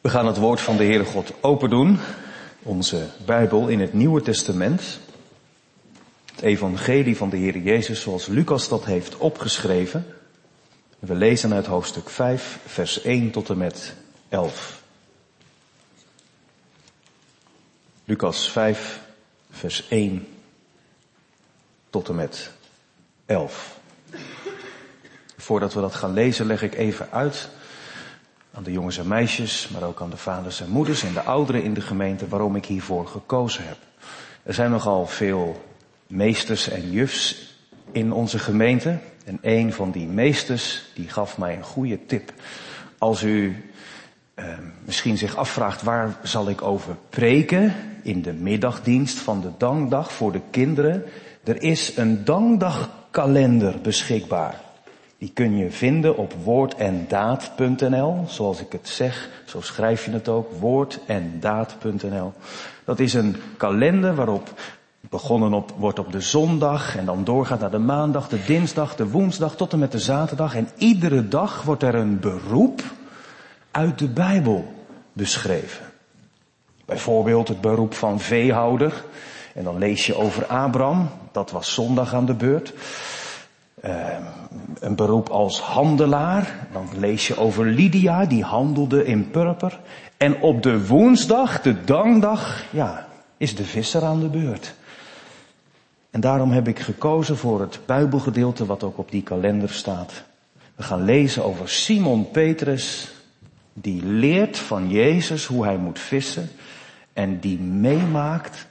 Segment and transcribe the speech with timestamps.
[0.00, 1.98] We gaan het woord van de Heere God open doen.
[2.62, 5.00] Onze Bijbel in het Nieuwe Testament.
[6.34, 10.06] Het evangelie van de Heer Jezus zoals Lucas dat heeft opgeschreven.
[10.98, 13.94] We lezen uit hoofdstuk 5, vers 1 tot en met
[14.28, 14.82] 11.
[18.04, 19.00] Lucas 5,
[19.50, 20.26] vers 1
[21.90, 22.50] tot en met
[23.26, 23.78] 11.
[25.36, 27.48] Voordat we dat gaan lezen leg ik even uit
[28.52, 31.62] aan de jongens en meisjes, maar ook aan de vaders en moeders en de ouderen
[31.62, 33.76] in de gemeente waarom ik hiervoor gekozen heb.
[34.42, 35.64] Er zijn nogal veel
[36.06, 37.48] meesters en jufs
[37.92, 42.32] in onze gemeente en een van die meesters die gaf mij een goede tip.
[42.98, 43.70] Als u
[44.34, 44.44] eh,
[44.84, 50.32] misschien zich afvraagt waar zal ik over preken in de middagdienst van de dankdag voor
[50.32, 51.04] de kinderen.
[51.44, 54.60] Er is een dankdagkalender beschikbaar.
[55.20, 58.24] Die kun je vinden op woordendaad.nl.
[58.26, 60.52] Zoals ik het zeg, zo schrijf je het ook.
[60.60, 62.32] Woordendaad.nl.
[62.84, 64.60] Dat is een kalender waarop
[65.00, 69.08] begonnen op, wordt op de zondag en dan doorgaat naar de maandag, de dinsdag, de
[69.08, 70.54] woensdag tot en met de zaterdag.
[70.54, 72.82] En iedere dag wordt er een beroep
[73.70, 74.72] uit de Bijbel
[75.12, 75.86] beschreven.
[76.84, 79.04] Bijvoorbeeld het beroep van veehouder.
[79.54, 81.08] En dan lees je over Abraham.
[81.32, 82.72] Dat was zondag aan de beurt.
[83.84, 84.16] Uh,
[84.80, 86.66] een beroep als handelaar.
[86.72, 89.80] Dan lees je over Lydia, die handelde in purper.
[90.16, 93.06] En op de woensdag, de dankdag, ja,
[93.36, 94.74] is de visser aan de beurt.
[96.10, 100.22] En daarom heb ik gekozen voor het Bijbelgedeelte wat ook op die kalender staat.
[100.74, 103.12] We gaan lezen over Simon Petrus,
[103.72, 106.50] die leert van Jezus hoe hij moet vissen
[107.12, 108.66] en die meemaakt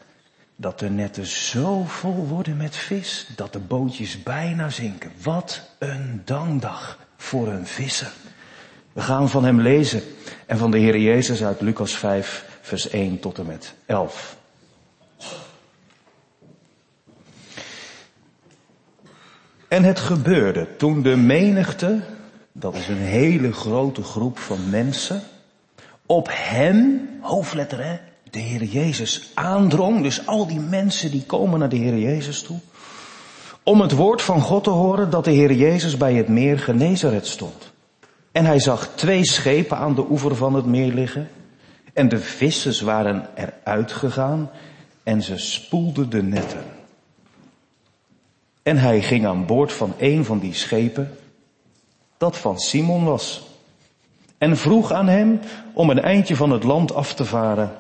[0.61, 5.11] dat de netten zo vol worden met vis dat de bootjes bijna zinken.
[5.23, 8.11] Wat een dankdag voor een visser.
[8.93, 10.01] We gaan van hem lezen
[10.45, 14.37] en van de Heer Jezus uit Lucas 5 vers 1 tot en met 11.
[19.67, 21.99] En het gebeurde toen de menigte,
[22.51, 25.21] dat is een hele grote groep van mensen,
[26.05, 27.99] op hem, hoofdletter hè,
[28.31, 32.59] de Heer Jezus aandrong, dus al die mensen die komen naar de Heer Jezus toe,
[33.63, 37.27] om het woord van God te horen dat de Heer Jezus bij het meer Genezaret
[37.27, 37.71] stond.
[38.31, 41.29] En hij zag twee schepen aan de oever van het meer liggen,
[41.93, 44.49] en de vissers waren eruit gegaan,
[45.03, 46.63] en ze spoelden de netten.
[48.63, 51.17] En hij ging aan boord van een van die schepen,
[52.17, 53.47] dat van Simon was,
[54.37, 55.39] en vroeg aan hem
[55.73, 57.71] om een eindje van het land af te varen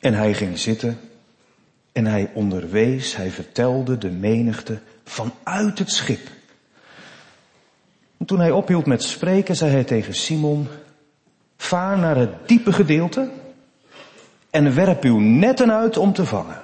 [0.00, 0.98] en hij ging zitten
[1.92, 6.28] en hij onderwees, hij vertelde de menigte vanuit het schip.
[8.16, 10.68] En toen hij ophield met spreken, zei hij tegen Simon,
[11.56, 13.28] vaar naar het diepe gedeelte
[14.50, 16.60] en werp uw netten uit om te vangen.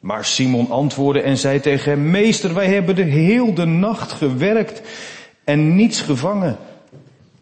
[0.00, 4.82] Maar Simon antwoordde en zei tegen hem, meester, wij hebben de heel de nacht gewerkt
[5.44, 6.56] en niets gevangen.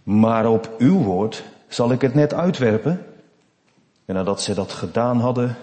[0.02, 3.04] Maar op uw woord zal ik het net uitwerpen.
[4.10, 5.56] En nadat ze dat gedaan hadden,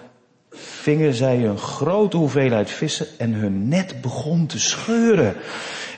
[0.50, 5.34] vingen zij een grote hoeveelheid vissen en hun net begon te scheuren.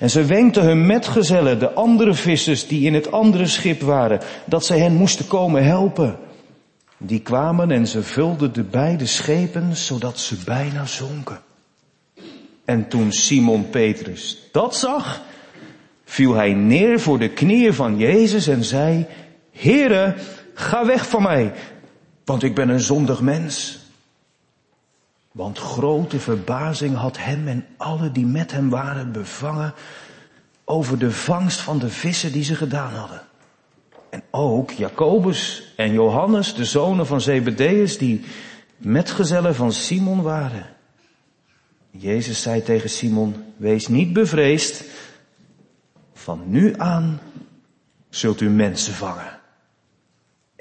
[0.01, 4.65] En ze wenkten hun metgezellen, de andere vissers die in het andere schip waren, dat
[4.65, 6.19] zij hen moesten komen helpen.
[6.99, 11.41] Die kwamen en ze vulden de beide schepen zodat ze bijna zonken.
[12.65, 15.21] En toen Simon Petrus dat zag,
[16.05, 19.07] viel hij neer voor de knieën van Jezus en zei,
[19.53, 20.15] Heere,
[20.55, 21.53] ga weg van mij,
[22.25, 23.79] want ik ben een zondig mens.
[25.33, 29.75] Want grote verbazing had hem en alle die met hem waren bevangen
[30.65, 33.23] over de vangst van de vissen die ze gedaan hadden.
[34.11, 38.25] En ook Jacobus en Johannes, de zonen van Zebedeus, die
[38.77, 40.67] metgezellen van Simon waren.
[41.91, 44.85] Jezus zei tegen Simon, wees niet bevreesd,
[46.15, 47.21] van nu aan
[48.09, 49.40] zult u mensen vangen.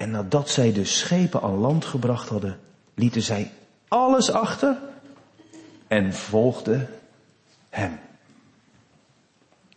[0.00, 2.58] En nadat zij de schepen aan land gebracht hadden,
[2.94, 3.52] lieten zij
[3.88, 4.76] alles achter
[5.88, 6.88] en volgden
[7.68, 7.98] hem.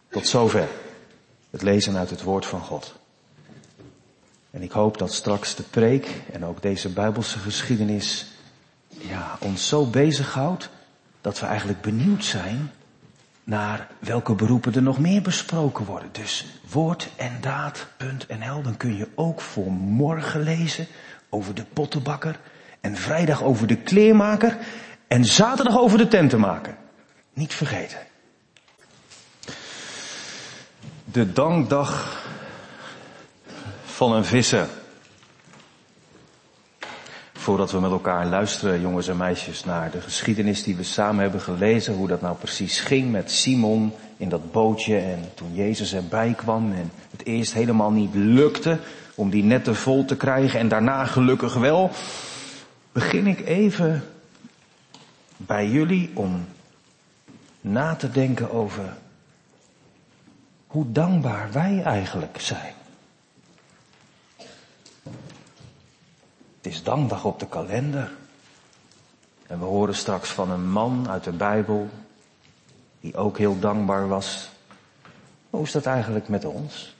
[0.09, 0.67] Tot zover
[1.49, 2.95] het lezen uit het woord van God.
[4.51, 8.27] En ik hoop dat straks de preek en ook deze bijbelse geschiedenis
[8.87, 10.69] ja, ons zo bezighoudt
[11.21, 12.71] dat we eigenlijk benieuwd zijn
[13.43, 16.09] naar welke beroepen er nog meer besproken worden.
[16.11, 20.87] Dus woord en daad.nl, dan kun je ook voor morgen lezen
[21.29, 22.39] over de pottenbakker
[22.81, 24.57] en vrijdag over de kleermaker
[25.07, 26.75] en zaterdag over de tentenmaker.
[27.33, 27.97] Niet vergeten.
[31.03, 32.21] De dankdag
[33.85, 34.67] van een visser.
[37.43, 41.41] Voordat we met elkaar luisteren, jongens en meisjes, naar de geschiedenis die we samen hebben
[41.41, 46.33] gelezen, hoe dat nou precies ging met Simon in dat bootje en toen Jezus erbij
[46.33, 48.77] kwam en het eerst helemaal niet lukte
[49.15, 51.91] om die netten vol te krijgen en daarna gelukkig wel,
[52.91, 54.03] begin ik even
[55.37, 56.45] bij jullie om
[57.61, 58.93] na te denken over
[60.67, 62.73] hoe dankbaar wij eigenlijk zijn.
[66.63, 68.11] Het is dankdag op de kalender.
[69.47, 71.89] En we horen straks van een man uit de Bijbel
[72.99, 74.49] die ook heel dankbaar was.
[75.49, 76.95] hoe is dat eigenlijk met ons?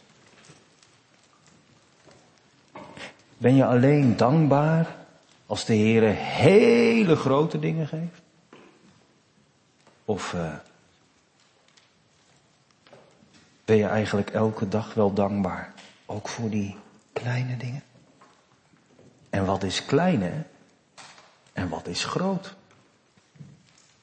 [3.37, 4.95] Ben je alleen dankbaar
[5.45, 8.21] als de Heer hele grote dingen geeft?
[10.05, 10.53] Of uh,
[13.65, 15.73] ben je eigenlijk elke dag wel dankbaar?
[16.05, 16.75] Ook voor die
[17.13, 17.83] kleine dingen?
[19.33, 20.45] En wat is klein?
[21.53, 22.55] En wat is groot?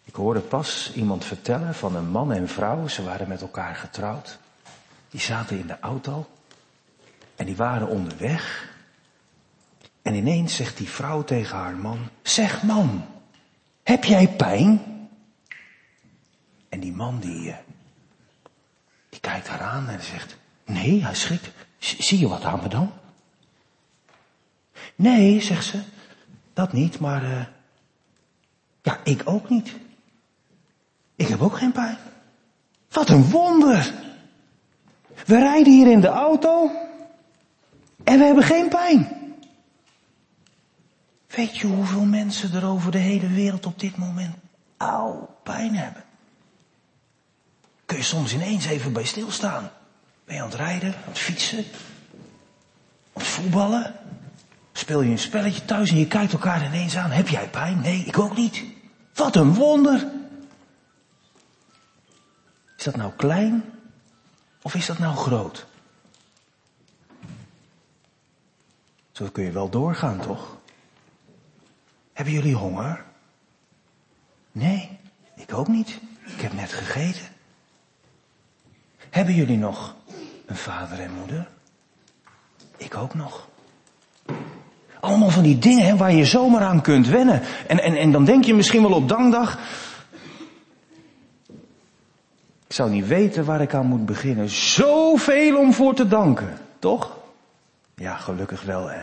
[0.05, 4.39] Ik hoorde pas iemand vertellen van een man en vrouw, ze waren met elkaar getrouwd.
[5.11, 6.27] Die zaten in de auto
[7.37, 8.73] en die waren onderweg.
[10.03, 13.07] En ineens zegt die vrouw tegen haar man, zeg man,
[13.83, 14.83] heb jij pijn?
[16.69, 17.57] En die man die, eh,
[19.09, 21.51] die kijkt haar aan en zegt, nee, hij schrikt.
[21.79, 22.93] Zie je wat aan me dan?
[25.01, 25.81] Nee, zegt ze,
[26.53, 27.45] dat niet, maar uh,
[28.83, 29.75] ja, ik ook niet.
[31.17, 31.97] Ik heb ook geen pijn.
[32.89, 33.93] Wat een wonder!
[35.27, 36.71] We rijden hier in de auto
[38.05, 39.09] en we hebben geen pijn.
[41.27, 44.35] Weet je hoeveel mensen er over de hele wereld op dit moment
[44.77, 46.05] au pijn hebben?
[47.85, 49.71] Kun je soms ineens even bij stilstaan.
[50.25, 54.00] Ben je aan het rijden, aan het fietsen, aan het voetballen?
[54.81, 57.11] Speel je een spelletje thuis en je kijkt elkaar ineens aan.
[57.11, 57.81] Heb jij pijn?
[57.81, 58.65] Nee, ik ook niet.
[59.15, 60.07] Wat een wonder.
[62.77, 63.65] Is dat nou klein
[64.63, 65.67] of is dat nou groot?
[69.13, 70.57] Zo kun je wel doorgaan, toch?
[72.13, 73.05] Hebben jullie honger?
[74.53, 74.99] Nee,
[75.35, 76.01] ik ook niet.
[76.25, 77.29] Ik heb net gegeten.
[79.11, 79.95] Hebben jullie nog
[80.47, 81.49] een vader en moeder?
[82.77, 83.49] Ik ook nog.
[85.01, 87.43] Allemaal van die dingen hè, waar je zomaar aan kunt wennen.
[87.67, 89.59] En, en, en dan denk je misschien wel op dankdag.
[92.67, 94.49] Ik zou niet weten waar ik aan moet beginnen.
[94.49, 97.17] Zoveel om voor te danken, toch?
[97.95, 99.03] Ja, gelukkig wel hè.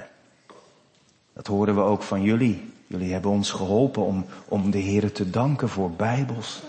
[1.33, 2.73] Dat horen we ook van jullie.
[2.88, 6.61] Jullie hebben ons geholpen om, om de Heer te danken voor Bijbels.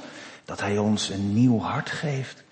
[0.44, 2.42] Dat Hij ons een nieuw hart geeft.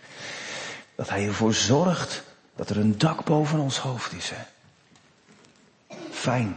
[0.95, 2.23] Dat Hij ervoor zorgt
[2.57, 4.31] dat er een dak boven ons hoofd is.
[4.35, 4.43] Hè?
[6.11, 6.57] Fijn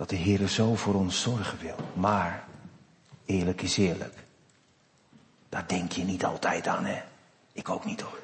[0.00, 1.76] dat de Heer zo voor ons zorgen wil.
[1.94, 2.44] Maar,
[3.24, 4.14] eerlijk is eerlijk.
[5.48, 7.00] Daar denk je niet altijd aan, hè?
[7.52, 8.18] Ik ook niet hoor.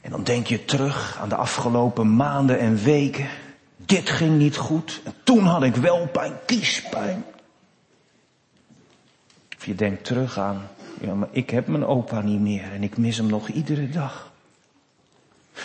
[0.00, 3.28] En dan denk je terug aan de afgelopen maanden en weken.
[3.76, 5.00] Dit ging niet goed.
[5.04, 7.24] En toen had ik wel pijn, kiespijn.
[9.56, 10.68] Of je denkt terug aan,
[11.00, 14.34] ja maar ik heb mijn opa niet meer en ik mis hem nog iedere dag.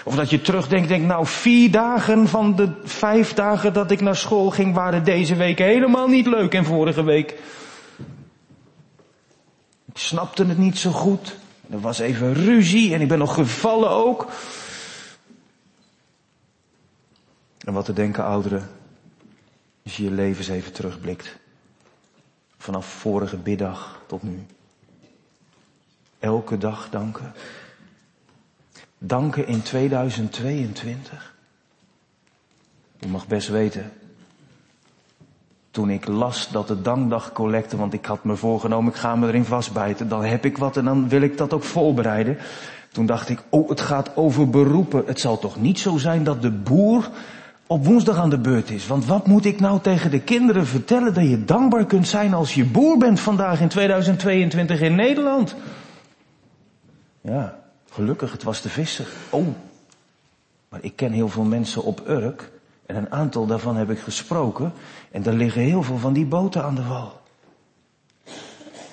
[0.04, 4.16] Of dat je terugdenkt, denk nou vier dagen van de vijf dagen dat ik naar
[4.16, 7.32] school ging waren deze week helemaal niet leuk en vorige week.
[9.86, 11.38] Ik snapte het niet zo goed.
[11.70, 14.28] Er was even ruzie en ik ben nog gevallen ook.
[17.66, 18.70] En wat te denken ouderen,
[19.84, 21.38] als je je levens even terugblikt.
[22.58, 24.46] Vanaf vorige middag tot nu.
[26.20, 27.34] Elke dag danken.
[29.04, 31.36] Danken in 2022.
[33.06, 33.92] U mag best weten.
[35.72, 39.28] Toen ik las dat de dankdag collecte, want ik had me voorgenomen, ik ga me
[39.28, 42.38] erin vastbijten, dan heb ik wat en dan wil ik dat ook voorbereiden.
[42.92, 45.04] Toen dacht ik, oh, het gaat over beroepen.
[45.06, 47.10] Het zal toch niet zo zijn dat de boer
[47.68, 48.88] op woensdag aan de beurt is.
[48.88, 52.54] Want wat moet ik nou tegen de kinderen vertellen dat je dankbaar kunt zijn als
[52.54, 55.56] je boer bent vandaag in 2022 in Nederland?
[57.22, 57.61] Ja,
[57.92, 59.08] gelukkig, het was de visser.
[59.30, 59.48] Oh,
[60.70, 62.52] maar ik ken heel veel mensen op Urk
[62.86, 64.74] en een aantal daarvan heb ik gesproken
[65.12, 67.22] en er liggen heel veel van die boten aan de wal.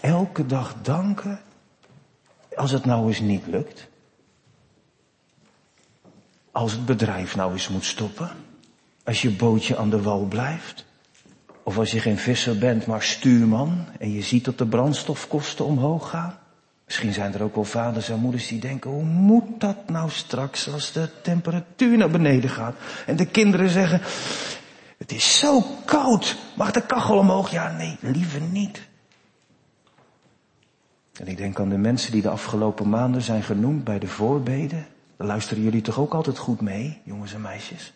[0.01, 1.41] Elke dag danken
[2.57, 3.89] als het nou eens niet lukt.
[6.53, 8.31] Als het bedrijf nou eens moet stoppen.
[9.05, 10.85] Als je bootje aan de wal blijft.
[11.63, 16.11] Of als je geen visser bent, maar stuurman en je ziet dat de brandstofkosten omhoog
[16.11, 16.39] gaan.
[16.89, 20.73] Misschien zijn er ook wel vaders en moeders die denken, hoe moet dat nou straks
[20.73, 22.75] als de temperatuur naar beneden gaat?
[23.07, 24.01] En de kinderen zeggen,
[24.99, 27.51] het is zo koud, mag de kachel omhoog?
[27.51, 28.83] Ja, nee, liever niet.
[31.13, 34.87] En ik denk aan de mensen die de afgelopen maanden zijn genoemd bij de voorbeden.
[35.17, 37.93] Daar luisteren jullie toch ook altijd goed mee, jongens en meisjes?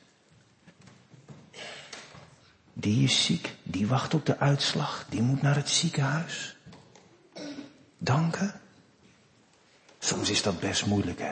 [2.72, 6.56] Die is ziek, die wacht op de uitslag, die moet naar het ziekenhuis.
[7.98, 8.60] Danken?
[10.04, 11.30] Soms is dat best moeilijk, hè?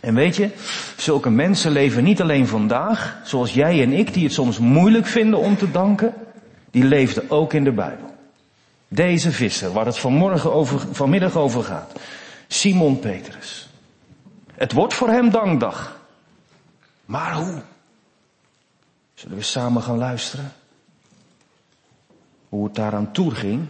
[0.00, 0.50] En weet je,
[0.96, 5.38] zulke mensen leven niet alleen vandaag, zoals jij en ik, die het soms moeilijk vinden
[5.38, 6.14] om te danken,
[6.70, 8.14] die leefden ook in de Bijbel.
[8.88, 12.00] Deze visser, waar het vanmorgen over, vanmiddag over gaat,
[12.48, 13.68] Simon Petrus.
[14.54, 16.00] Het wordt voor hem dankdag.
[17.04, 17.62] Maar hoe?
[19.14, 20.52] Zullen we samen gaan luisteren?
[22.48, 23.66] Hoe het daaraan toe ging?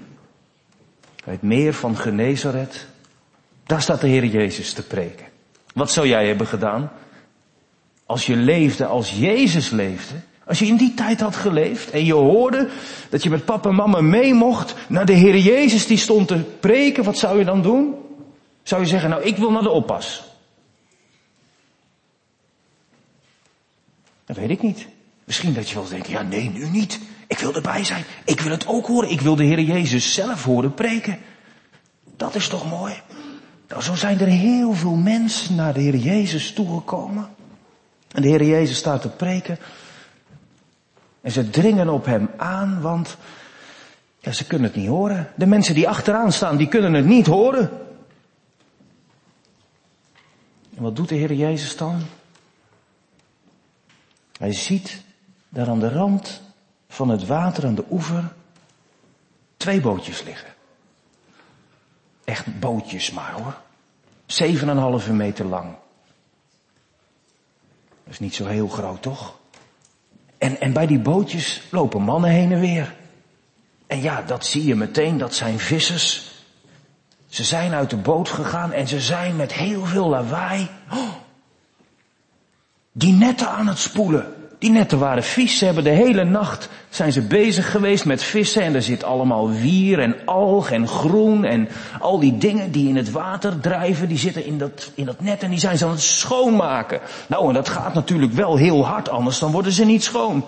[1.25, 2.87] Bij het meer van Genezaret.
[3.66, 5.26] Daar staat de Heer Jezus te preken.
[5.75, 6.92] Wat zou jij hebben gedaan?
[8.06, 10.14] Als je leefde als Jezus leefde.
[10.47, 12.68] Als je in die tijd had geleefd en je hoorde
[13.11, 16.42] dat je met papa en mama mee mocht naar de Heer Jezus die stond te
[16.61, 17.94] preken, wat zou je dan doen?
[18.62, 20.23] Zou je zeggen, nou ik wil naar de oppas.
[24.25, 24.87] Dat weet ik niet.
[25.25, 27.00] Misschien dat je wel denkt, ja nee, nu niet.
[27.26, 28.04] Ik wil erbij zijn.
[28.25, 29.11] Ik wil het ook horen.
[29.11, 31.18] Ik wil de Heer Jezus zelf horen preken.
[32.16, 32.94] Dat is toch mooi?
[33.68, 37.28] Nou, zo zijn er heel veel mensen naar de Heer Jezus toegekomen.
[38.11, 39.59] En de Heer Jezus staat te preken.
[41.21, 43.16] En ze dringen op hem aan, want
[44.18, 45.30] ja, ze kunnen het niet horen.
[45.37, 47.71] De mensen die achteraan staan, die kunnen het niet horen.
[50.76, 52.02] En wat doet de Heer Jezus dan?
[54.38, 55.02] Hij ziet
[55.49, 56.42] daar aan de rand
[56.88, 58.33] van het water aan de oever
[59.56, 60.53] twee bootjes liggen.
[62.24, 63.56] Echt bootjes maar hoor.
[64.26, 65.76] Zeven en een halve meter lang.
[68.04, 69.34] Dat is niet zo heel groot toch?
[70.38, 72.94] En, en bij die bootjes lopen mannen heen en weer.
[73.86, 76.32] En ja, dat zie je meteen, dat zijn vissers.
[77.28, 81.08] Ze zijn uit de boot gegaan en ze zijn met heel veel lawaai oh,
[82.92, 84.43] die netten aan het spoelen.
[84.64, 85.59] Die netten waren vies.
[85.59, 89.50] Ze hebben de hele nacht zijn ze bezig geweest met vissen en er zit allemaal
[89.50, 91.68] wier en alg en groen en
[92.00, 95.42] al die dingen die in het water drijven, die zitten in dat, in dat net
[95.42, 97.00] en die zijn ze aan het schoonmaken.
[97.26, 100.44] Nou, en dat gaat natuurlijk wel heel hard, anders dan worden ze niet schoon.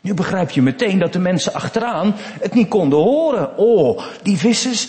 [0.00, 3.56] Nu begrijp je meteen dat de mensen achteraan het niet konden horen.
[3.56, 4.88] Oh, die vissers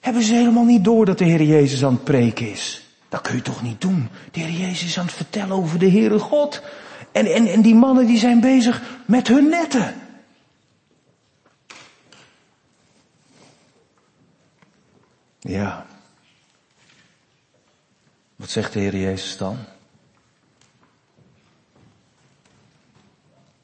[0.00, 2.82] hebben ze helemaal niet door dat de Heer Jezus aan het preken is.
[3.08, 4.08] Dat kun je toch niet doen?
[4.30, 6.62] De Heer Jezus is aan het vertellen over de Heere God.
[7.14, 9.94] En, en, en die mannen die zijn bezig met hun netten.
[15.38, 15.86] Ja.
[18.36, 19.58] Wat zegt de Heer Jezus dan?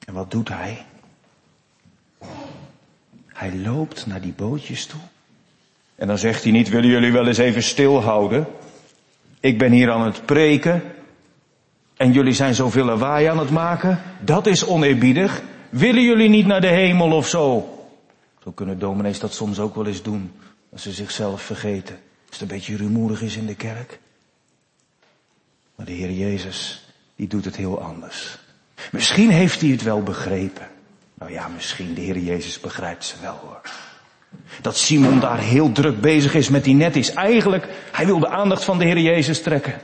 [0.07, 0.87] En wat doet hij?
[3.26, 5.00] Hij loopt naar die bootjes toe.
[5.95, 8.47] En dan zegt hij niet, willen jullie wel eens even stilhouden?
[9.40, 10.83] Ik ben hier aan het preken.
[12.00, 14.00] En jullie zijn zoveel lawaai aan het maken.
[14.21, 15.42] Dat is oneerbiedig.
[15.71, 17.69] Willen jullie niet naar de hemel of zo?
[18.42, 20.33] Zo kunnen dominees dat soms ook wel eens doen.
[20.73, 21.95] Als ze zichzelf vergeten.
[22.28, 23.99] Als het een beetje rumoerig is in de kerk.
[25.75, 28.38] Maar de Heer Jezus, die doet het heel anders.
[28.92, 30.69] Misschien heeft hij het wel begrepen.
[31.14, 31.95] Nou ja, misschien.
[31.95, 33.61] De Heer Jezus begrijpt ze wel hoor.
[34.61, 38.28] Dat Simon daar heel druk bezig is met die net is eigenlijk, hij wil de
[38.28, 39.80] aandacht van de Heer Jezus trekken.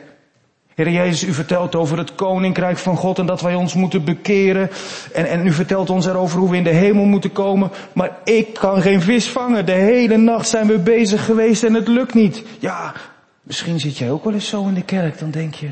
[0.77, 4.71] Heer Jezus, u vertelt over het koninkrijk van God en dat wij ons moeten bekeren.
[5.13, 7.71] En, en u vertelt ons erover hoe we in de hemel moeten komen.
[7.93, 9.67] Maar ik kan geen vis vangen.
[9.67, 12.43] De hele nacht zijn we bezig geweest en het lukt niet.
[12.59, 12.95] Ja,
[13.43, 15.19] misschien zit jij ook wel eens zo in de kerk.
[15.19, 15.67] Dan denk je,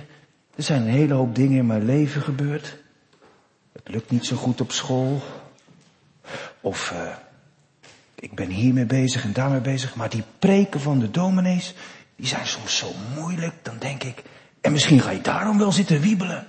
[0.57, 2.79] er zijn een hele hoop dingen in mijn leven gebeurd.
[3.73, 5.23] Het lukt niet zo goed op school.
[6.61, 7.01] Of uh,
[8.15, 9.95] ik ben hiermee bezig en daarmee bezig.
[9.95, 11.75] Maar die preken van de dominees,
[12.17, 13.55] die zijn soms zo moeilijk.
[13.63, 14.23] Dan denk ik,
[14.65, 16.47] en misschien ga je daarom wel zitten wiebelen.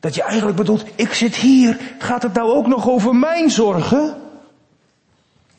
[0.00, 4.16] Dat je eigenlijk bedoelt, ik zit hier, gaat het nou ook nog over mijn zorgen?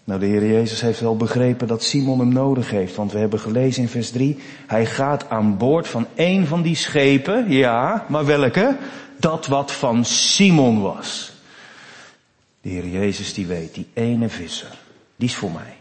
[0.03, 3.39] Nou, de Heer Jezus heeft wel begrepen dat Simon hem nodig heeft, want we hebben
[3.39, 8.25] gelezen in vers 3, hij gaat aan boord van een van die schepen, ja, maar
[8.25, 8.77] welke?
[9.19, 11.33] Dat wat van Simon was.
[12.61, 14.77] De Heer Jezus die weet, die ene visser,
[15.15, 15.75] die is voor mij.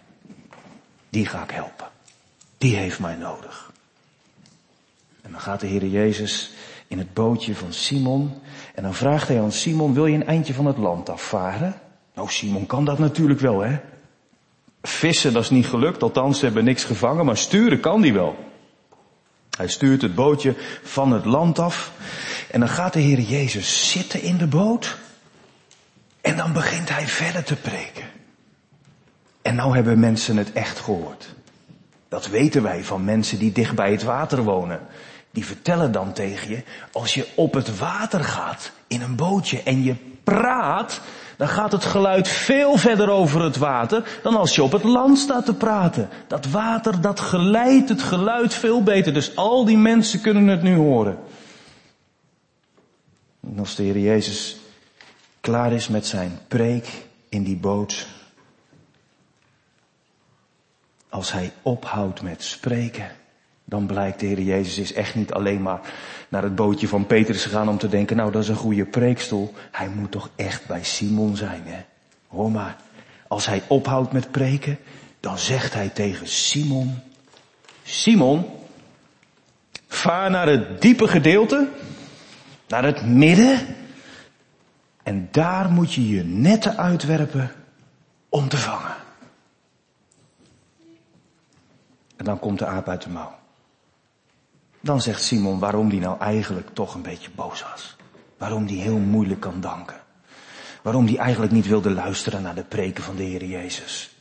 [1.09, 1.87] Die ga ik helpen.
[2.59, 3.64] Die heeft mij nodig.
[5.25, 6.53] En dan gaat de Heer Jezus
[6.89, 8.33] in het bootje van Simon.
[8.75, 11.75] En dan vraagt hij aan Simon, wil je een eindje van het land afvaren?
[12.15, 13.77] Nou, Simon kan dat natuurlijk wel, hè?
[14.83, 18.37] Vissen, dat is niet gelukt, althans ze hebben niks gevangen, maar sturen kan die wel.
[19.57, 21.93] Hij stuurt het bootje van het land af
[22.51, 24.99] en dan gaat de Heer Jezus zitten in de boot
[26.21, 28.05] en dan begint hij verder te preken.
[29.43, 31.35] En nou hebben mensen het echt gehoord.
[32.09, 34.81] Dat weten wij van mensen die dicht bij het water wonen.
[35.35, 36.63] Die vertellen dan tegen je,
[36.93, 41.01] als je op het water gaat in een bootje en je praat,
[41.37, 45.19] dan gaat het geluid veel verder over het water dan als je op het land
[45.19, 46.09] staat te praten.
[46.27, 49.13] Dat water, dat geleidt het geluid veel beter.
[49.13, 51.19] Dus al die mensen kunnen het nu horen.
[53.41, 54.57] En als de Heer Jezus
[55.41, 58.07] klaar is met zijn preek in die boot,
[61.09, 63.11] als hij ophoudt met spreken,
[63.65, 65.81] dan blijkt de Heer Jezus is echt niet alleen maar
[66.29, 69.55] naar het bootje van Petrus gegaan om te denken, nou dat is een goede preekstoel.
[69.71, 71.85] Hij moet toch echt bij Simon zijn, hè?
[72.29, 72.77] Hoor maar,
[73.29, 74.79] als hij ophoudt met preken,
[75.21, 76.99] dan zegt hij tegen Simon,
[77.83, 78.47] Simon,
[79.89, 81.69] vaar naar het diepe gedeelte,
[82.69, 83.59] naar het midden,
[85.03, 87.53] en daar moet je je netten uitwerpen
[88.29, 88.95] om te vangen.
[92.17, 93.43] En dan komt de aap uit de mouw.
[94.85, 97.97] Dan zegt Simon waarom die nou eigenlijk toch een beetje boos was.
[98.37, 100.01] Waarom die heel moeilijk kan danken.
[100.83, 104.17] Waarom die eigenlijk niet wilde luisteren naar de preken van de Heer Jezus.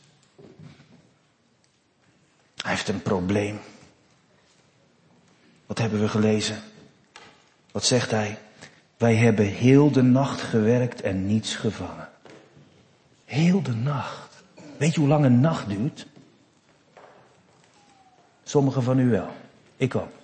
[2.56, 3.60] Hij heeft een probleem.
[5.66, 6.62] Wat hebben we gelezen?
[7.72, 8.38] Wat zegt hij?
[8.96, 12.08] Wij hebben heel de nacht gewerkt en niets gevangen.
[13.24, 14.42] Heel de nacht.
[14.76, 16.06] Weet je hoe lang een nacht duurt?
[18.42, 19.28] Sommigen van u wel.
[19.76, 20.22] Ik ook.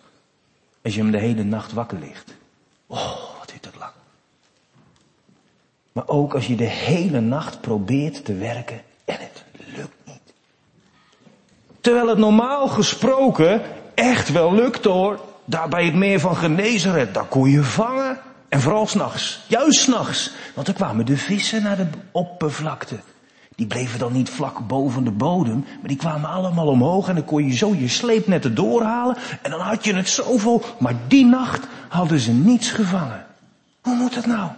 [0.83, 2.35] Als je hem de hele nacht wakker ligt.
[2.87, 3.93] Oh, wat duurt dat lang.
[5.93, 9.45] Maar ook als je de hele nacht probeert te werken en het
[9.77, 10.35] lukt niet.
[11.81, 13.63] Terwijl het normaal gesproken
[13.95, 15.21] echt wel lukt hoor.
[15.45, 18.19] Daar bij het meer van Genezeret, daar kon je vangen.
[18.49, 19.41] En vooral s'nachts.
[19.47, 20.31] Juist s'nachts.
[20.55, 22.97] Want er kwamen de vissen naar de oppervlakte.
[23.61, 27.25] Die bleven dan niet vlak boven de bodem, maar die kwamen allemaal omhoog en dan
[27.25, 30.63] kon je zo je sleepnetten doorhalen en dan had je het zoveel.
[30.79, 33.27] Maar die nacht hadden ze niets gevangen.
[33.81, 34.51] Hoe moet dat nou?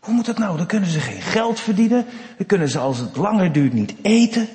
[0.00, 0.56] Hoe moet dat nou?
[0.56, 2.06] Dan kunnen ze geen geld verdienen.
[2.36, 4.48] Dan kunnen ze als het langer duurt niet eten.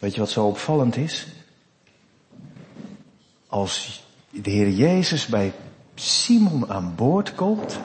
[0.00, 1.26] Weet je wat zo opvallend is?
[3.46, 5.52] Als de Heer Jezus bij
[5.94, 7.78] Simon aan boord komt,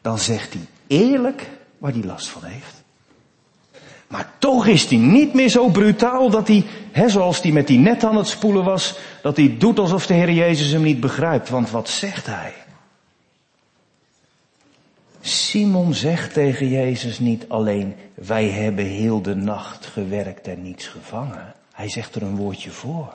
[0.00, 2.82] dan zegt hij eerlijk waar hij last van heeft.
[4.08, 7.78] Maar toch is hij niet meer zo brutaal dat hij, hè, zoals hij met die
[7.78, 11.48] net aan het spoelen was, dat hij doet alsof de Heer Jezus hem niet begrijpt.
[11.48, 12.52] Want wat zegt hij?
[15.20, 21.54] Simon zegt tegen Jezus niet alleen, wij hebben heel de nacht gewerkt en niets gevangen.
[21.72, 23.14] Hij zegt er een woordje voor.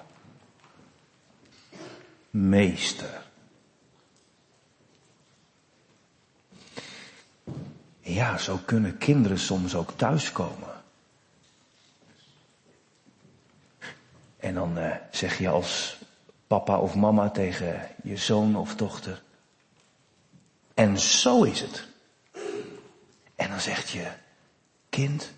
[2.30, 3.27] Meester.
[8.08, 10.82] Ja, zo kunnen kinderen soms ook thuiskomen.
[14.38, 15.98] En dan uh, zeg je als
[16.48, 19.22] papa of mama tegen je zoon of dochter.
[20.74, 21.88] En zo is het.
[23.36, 24.08] En dan zegt je
[24.90, 25.32] kind,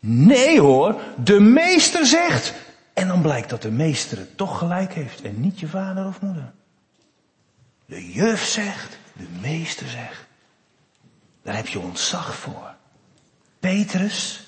[0.00, 2.54] nee hoor, de meester zegt.
[2.92, 6.20] En dan blijkt dat de meester het toch gelijk heeft en niet je vader of
[6.20, 6.52] moeder.
[7.86, 10.25] De juf zegt, de meester zegt.
[11.46, 12.74] Daar heb je ontzag voor.
[13.60, 14.46] Petrus,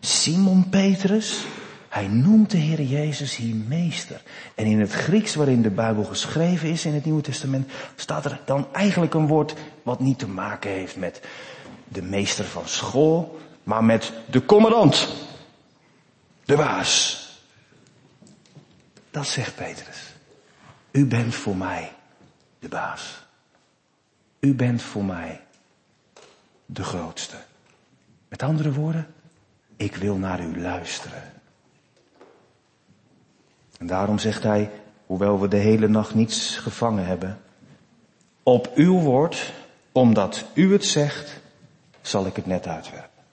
[0.00, 1.44] Simon Petrus,
[1.88, 4.22] hij noemt de Heer Jezus hier meester.
[4.54, 8.40] En in het Grieks waarin de Bijbel geschreven is in het Nieuwe Testament, staat er
[8.44, 11.20] dan eigenlijk een woord wat niet te maken heeft met
[11.88, 15.08] de meester van school, maar met de commandant.
[16.44, 17.26] De baas.
[19.10, 20.14] Dat zegt Petrus.
[20.90, 21.92] U bent voor mij
[22.58, 23.24] de baas.
[24.40, 25.40] U bent voor mij
[26.72, 27.36] de grootste.
[28.28, 29.06] Met andere woorden,
[29.76, 31.32] ik wil naar u luisteren.
[33.78, 34.70] En daarom zegt hij,
[35.06, 37.40] hoewel we de hele nacht niets gevangen hebben,
[38.42, 39.52] op uw woord,
[39.92, 41.40] omdat u het zegt,
[42.00, 43.24] zal ik het net uitwerpen.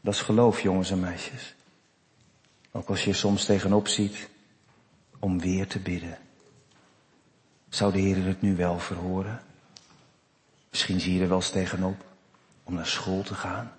[0.00, 1.54] Dat is geloof, jongens en meisjes.
[2.72, 4.28] Ook als je soms tegenop ziet
[5.18, 6.18] om weer te bidden.
[7.68, 9.42] Zou de Heer het nu wel verhoren?
[10.70, 12.04] Misschien zie je er wel eens tegenop
[12.64, 13.72] om naar school te gaan.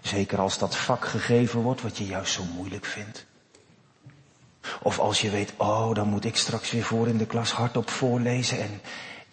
[0.00, 3.26] Zeker als dat vak gegeven wordt wat je juist zo moeilijk vindt.
[4.82, 7.90] Of als je weet, oh, dan moet ik straks weer voor in de klas hardop
[7.90, 8.80] voorlezen en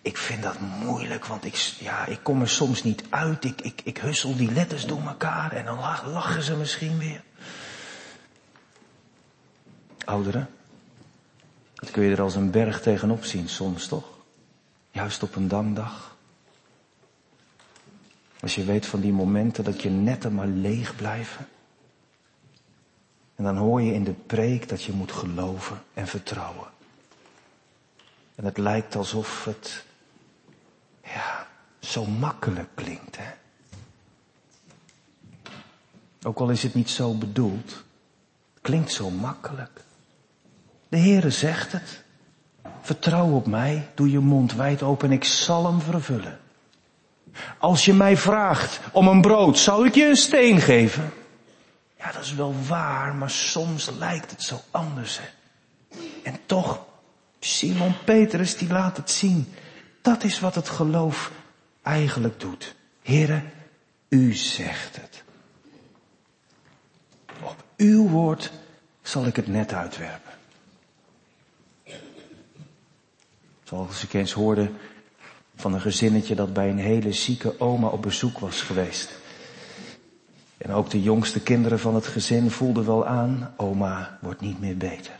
[0.02, 3.44] ik vind dat moeilijk, want ik, ja, ik kom er soms niet uit.
[3.44, 7.22] Ik, ik, ik hussel die letters door elkaar en dan lachen ze misschien weer.
[10.06, 10.50] Ouderen,
[11.74, 14.06] dat kun je er als een berg tegenop zien soms, toch?
[14.92, 16.17] Juist op een dangdag.
[18.42, 21.48] Als je weet van die momenten dat je netten maar leeg blijven.
[23.36, 26.68] En dan hoor je in de preek dat je moet geloven en vertrouwen.
[28.36, 29.86] En het lijkt alsof het,
[31.04, 31.48] ja,
[31.80, 33.32] zo makkelijk klinkt, hè.
[36.24, 37.70] Ook al is het niet zo bedoeld,
[38.54, 39.84] het klinkt zo makkelijk.
[40.90, 42.04] De Heere zegt het.
[42.82, 46.40] Vertrouw op mij, doe je mond wijd open, ik zal hem vervullen.
[47.58, 51.14] Als je mij vraagt om een brood, zou ik je een steen geven?
[51.98, 55.20] Ja, dat is wel waar, maar soms lijkt het zo anders.
[56.24, 56.86] En toch,
[57.40, 59.54] Simon Petrus die laat het zien.
[60.02, 61.32] Dat is wat het geloof
[61.82, 62.76] eigenlijk doet.
[63.02, 63.42] Here,
[64.10, 65.24] u zegt het.
[67.42, 68.52] Op uw woord
[69.02, 70.32] zal ik het net uitwerpen.
[73.64, 74.72] Zoals ik eens hoorde
[75.58, 79.12] van een gezinnetje dat bij een hele zieke oma op bezoek was geweest.
[80.58, 84.78] En ook de jongste kinderen van het gezin voelden wel aan, oma wordt niet meer
[84.78, 85.14] beter.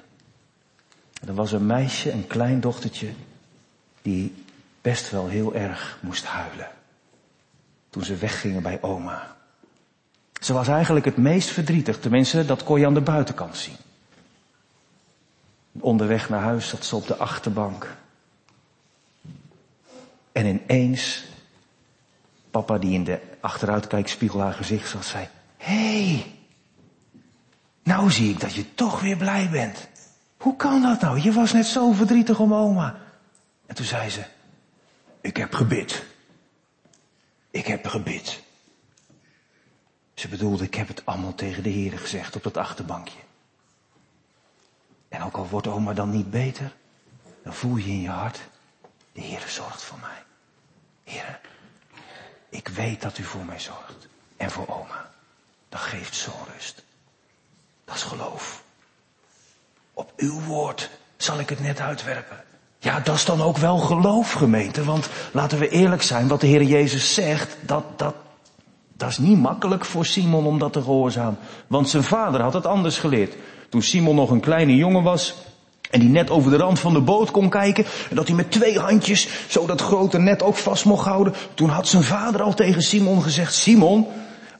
[1.28, 3.10] Er was een meisje, een klein dochtertje,
[4.02, 4.34] die
[4.82, 6.70] best wel heel erg moest huilen.
[7.90, 9.36] Toen ze weggingen bij oma.
[10.42, 13.76] Ze was eigenlijk het meest verdrietig, tenminste dat kon je aan de buitenkant zien.
[15.80, 17.96] Onderweg naar huis zat ze op de achterbank
[20.38, 21.26] en ineens,
[22.52, 26.36] papa die in de achteruitkijkspiegel haar gezicht zag, zei, hé, hey,
[27.84, 29.88] nou zie ik dat je toch weer blij bent.
[30.38, 31.20] Hoe kan dat nou?
[31.20, 33.00] Je was net zo verdrietig om oma.
[33.66, 34.24] En toen zei ze,
[35.22, 36.06] ik heb gebid.
[37.52, 38.44] Ik heb gebid.
[40.14, 43.20] Ze bedoelde, ik heb het allemaal tegen de heren gezegd op dat achterbankje.
[45.10, 46.76] En ook al wordt oma dan niet beter,
[47.44, 48.48] dan voel je in je hart,
[49.12, 50.26] de Heer zorgt voor mij.
[51.08, 51.40] Heer,
[52.50, 54.08] ik weet dat u voor mij zorgt.
[54.38, 55.10] En voor oma.
[55.70, 56.84] Dat geeft zo'n rust.
[57.86, 58.64] Dat is geloof.
[59.94, 62.44] Op uw woord zal ik het net uitwerpen.
[62.80, 64.84] Ja, dat is dan ook wel geloof, gemeente.
[64.84, 68.16] Want laten we eerlijk zijn, wat de Heer Jezus zegt, dat, dat,
[68.94, 71.40] dat is niet makkelijk voor Simon om dat te gehoorzamen.
[71.68, 73.36] Want zijn vader had het anders geleerd.
[73.70, 75.36] Toen Simon nog een kleine jongen was,
[75.90, 77.86] en die net over de rand van de boot kon kijken.
[78.10, 81.34] En dat hij met twee handjes zo dat grote net ook vast mocht houden.
[81.54, 84.08] Toen had zijn vader al tegen Simon gezegd, Simon,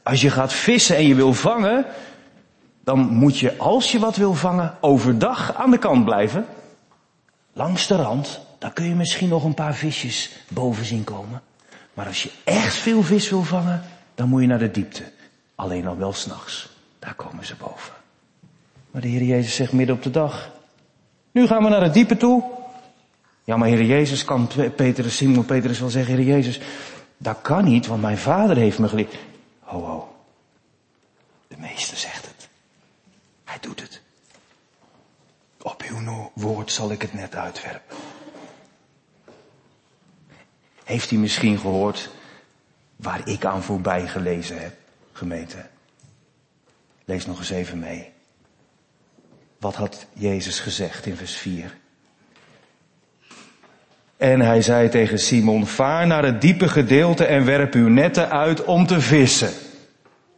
[0.02, 1.86] als je gaat vissen en je wil vangen,
[2.84, 6.46] dan moet je, als je wat wil vangen, overdag aan de kant blijven.
[7.52, 11.42] Langs de rand, dan kun je misschien nog een paar visjes boven zien komen.
[11.94, 13.82] Maar als je echt veel vis wil vangen,
[14.14, 15.02] dan moet je naar de diepte.
[15.54, 16.68] Alleen al wel s'nachts.
[16.98, 17.92] Daar komen ze boven.
[18.90, 20.50] Maar de Heer Jezus zegt midden op de dag,
[21.38, 22.44] nu gaan we naar het diepe toe.
[23.44, 26.60] Ja, maar Heer Jezus kan Petrus, Simon Petrus wel zeggen, Heer Jezus,
[27.16, 29.14] dat kan niet, want mijn vader heeft me geleerd.
[29.60, 30.16] Ho, ho.
[31.48, 32.48] De meester zegt het.
[33.44, 34.00] Hij doet het.
[35.62, 37.96] Op uw woord zal ik het net uitwerpen.
[40.84, 42.10] Heeft u misschien gehoord
[42.96, 44.74] waar ik aan voorbij gelezen heb,
[45.12, 45.66] gemeente?
[47.04, 48.12] Lees nog eens even mee.
[49.58, 51.76] Wat had Jezus gezegd in vers 4?
[54.16, 58.64] En hij zei tegen Simon, vaar naar het diepe gedeelte en werp uw netten uit
[58.64, 59.50] om te vissen.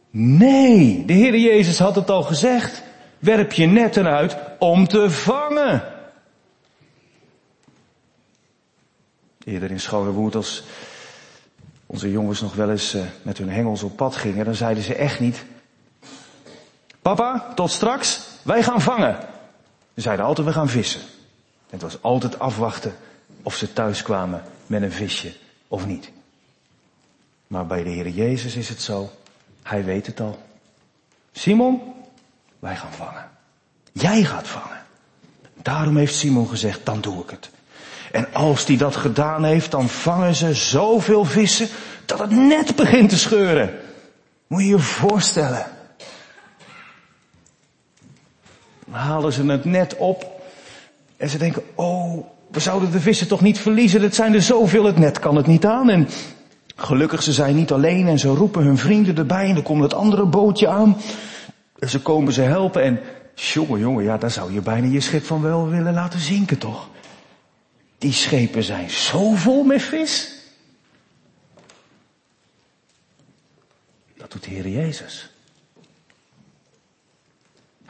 [0.09, 2.83] Nee, de Heer Jezus had het al gezegd.
[3.19, 5.83] Werp je netten uit om te vangen.
[9.43, 10.63] Eerder in Scholenwoerd als
[11.85, 14.95] onze jongens nog wel eens eh, met hun hengels op pad gingen, dan zeiden ze
[14.95, 15.45] echt niet,
[17.01, 19.17] papa, tot straks, wij gaan vangen.
[19.95, 21.01] Ze zeiden altijd, we gaan vissen.
[21.69, 22.95] Het was altijd afwachten
[23.43, 25.33] of ze thuis kwamen met een visje
[25.67, 26.11] of niet.
[27.47, 29.09] Maar bij de Heer Jezus is het zo,
[29.63, 30.39] hij weet het al.
[31.31, 31.81] Simon,
[32.59, 33.29] wij gaan vangen.
[33.91, 34.85] Jij gaat vangen.
[35.61, 37.49] Daarom heeft Simon gezegd, dan doe ik het.
[38.11, 41.67] En als hij dat gedaan heeft, dan vangen ze zoveel vissen
[42.05, 43.79] dat het net begint te scheuren.
[44.47, 45.65] Moet je je voorstellen.
[48.79, 50.41] Dan halen ze het net op.
[51.17, 54.01] En ze denken, oh, we zouden de vissen toch niet verliezen.
[54.01, 55.89] Het zijn er zoveel, het net kan het niet aan.
[55.89, 56.07] En
[56.75, 59.47] gelukkig, ze zijn niet alleen en ze roepen hun vrienden erbij.
[59.47, 60.97] En dan komt het andere bootje aan.
[61.79, 62.99] En ze komen ze helpen en,
[63.35, 66.89] jongen, jongen, ja, daar zou je bijna je schip van wel willen laten zinken, toch?
[67.97, 70.39] Die schepen zijn zo vol met vis.
[74.17, 75.30] Dat doet de Heer Jezus.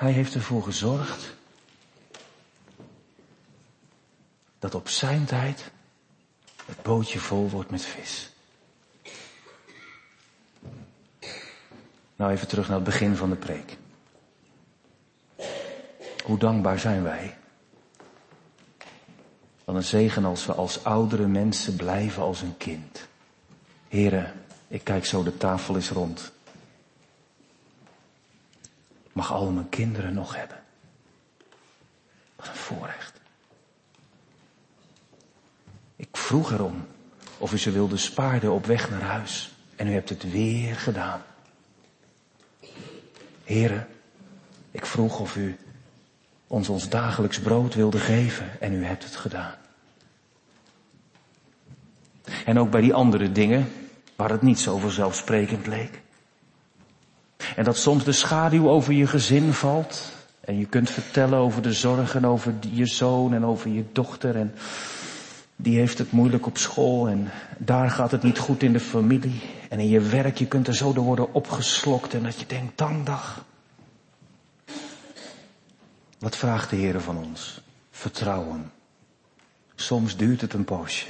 [0.01, 1.35] Hij heeft ervoor gezorgd
[4.59, 5.71] dat op zijn tijd
[6.65, 8.31] het bootje vol wordt met vis.
[12.15, 13.77] Nou even terug naar het begin van de preek.
[16.23, 17.37] Hoe dankbaar zijn wij?
[19.65, 23.07] Wat een zegen als we als oudere mensen blijven als een kind.
[23.87, 24.33] Heren,
[24.67, 26.31] ik kijk zo de tafel eens rond.
[29.13, 30.63] Mag al mijn kinderen nog hebben.
[32.35, 33.19] Wat een voorrecht.
[35.95, 36.87] Ik vroeg erom
[37.37, 39.51] of u ze wilde spaarden op weg naar huis.
[39.75, 41.21] En u hebt het weer gedaan.
[43.43, 43.87] Heren,
[44.71, 45.57] ik vroeg of u
[46.47, 49.55] ons ons dagelijks brood wilde geven en u hebt het gedaan.
[52.45, 53.71] En ook bij die andere dingen,
[54.15, 56.00] waar het niet zo vanzelfsprekend leek.
[57.55, 60.11] En dat soms de schaduw over je gezin valt.
[60.41, 64.35] En je kunt vertellen over de zorgen over je zoon en over je dochter.
[64.35, 64.53] En
[65.55, 69.41] die heeft het moeilijk op school en daar gaat het niet goed in de familie.
[69.69, 72.77] En in je werk, je kunt er zo door worden opgeslokt en dat je denkt,
[73.03, 73.45] dag.
[76.19, 77.61] Wat vraagt de Heer van ons?
[77.91, 78.71] Vertrouwen.
[79.75, 81.07] Soms duurt het een poosje.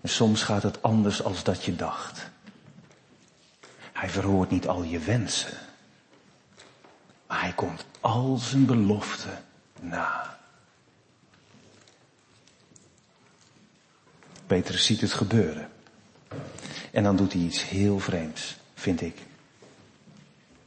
[0.00, 2.30] En soms gaat het anders als dat je dacht.
[3.94, 5.58] Hij verhoort niet al je wensen.
[7.26, 9.44] Maar hij komt al zijn beloften
[9.80, 10.38] na.
[14.46, 15.70] Petrus ziet het gebeuren.
[16.92, 19.18] En dan doet hij iets heel vreemds, vind ik.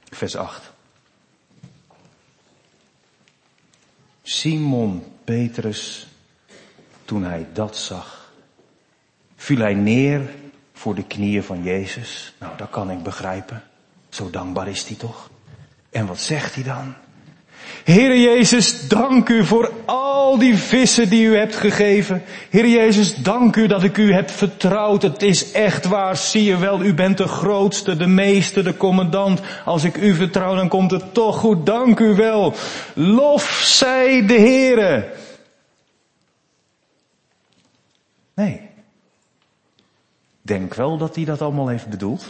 [0.10, 0.72] Vers 8.
[4.22, 6.08] Simon Petrus,
[7.06, 8.34] toen hij dat zag,
[9.36, 10.36] viel hij neer
[10.78, 12.34] voor de knieën van Jezus.
[12.40, 13.64] Nou, dat kan ik begrijpen.
[14.10, 15.30] Zo dankbaar is hij toch?
[15.90, 16.96] En wat zegt hij dan?
[17.84, 22.24] Heere Jezus, dank u voor al die vissen die u hebt gegeven.
[22.50, 25.02] Heer Jezus, dank u dat ik u heb vertrouwd.
[25.02, 29.42] Het is echt waar, zie je wel, u bent de grootste, de meeste, de commandant.
[29.66, 31.66] Als ik u vertrouw, dan komt het toch goed.
[31.66, 32.54] Dank u wel.
[32.94, 35.14] Lof zij de Heere.
[38.36, 38.67] Nee.
[40.48, 42.26] Denk wel dat hij dat allemaal heeft bedoeld.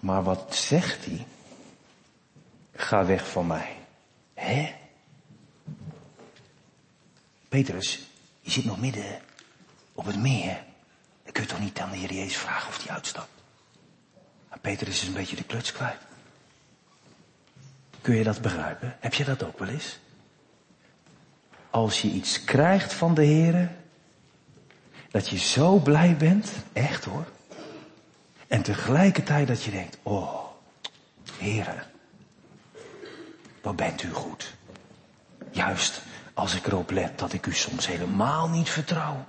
[0.00, 1.26] Maar wat zegt hij?
[2.74, 3.76] Ga weg van mij.
[4.34, 4.74] Hè?
[7.48, 8.06] Petrus,
[8.40, 9.20] je zit nog midden
[9.92, 10.64] op het meer.
[11.22, 13.42] Dan kun je toch niet aan de Heer Jezus vragen of hij uitstapt.
[14.48, 16.00] Maar Petrus is een beetje de kluts kwijt.
[18.00, 18.96] Kun je dat begrijpen?
[19.00, 19.98] Heb je dat ook wel eens?
[21.70, 23.70] Als je iets krijgt van de Heer,
[25.16, 27.24] dat je zo blij bent, echt hoor.
[28.46, 30.44] En tegelijkertijd dat je denkt, oh,
[31.38, 31.86] Heer,
[33.62, 34.54] wat bent u goed.
[35.50, 36.02] Juist
[36.34, 39.24] als ik erop let dat ik u soms helemaal niet vertrouw.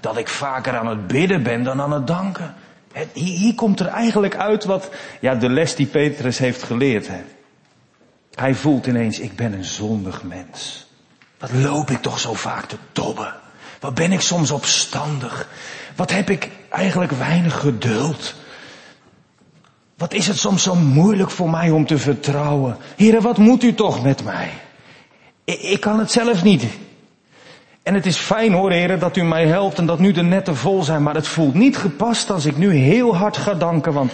[0.00, 2.54] Dat ik vaker aan het bidden ben dan aan het danken.
[3.12, 7.08] Hier komt er eigenlijk uit wat, ja, de les die Petrus heeft geleerd.
[7.08, 7.22] Hè.
[8.34, 10.86] Hij voelt ineens, ik ben een zondig mens.
[11.38, 13.42] Wat loop ik toch zo vaak te dobben?
[13.84, 15.48] Wat ben ik soms opstandig?
[15.96, 18.34] Wat heb ik eigenlijk weinig geduld?
[19.96, 22.76] Wat is het soms zo moeilijk voor mij om te vertrouwen?
[22.96, 24.50] Heren, wat moet u toch met mij?
[25.44, 26.64] Ik, kan het zelf niet.
[27.82, 30.56] En het is fijn hoor, heren, dat u mij helpt en dat nu de netten
[30.56, 34.12] vol zijn, maar het voelt niet gepast als ik nu heel hard ga danken, want...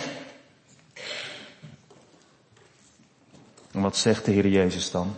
[3.72, 5.16] En wat zegt de Heer Jezus dan?